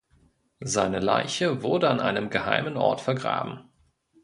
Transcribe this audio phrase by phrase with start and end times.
[0.65, 3.69] Seine Leiche wurde an einem geheimen Ort vergraben.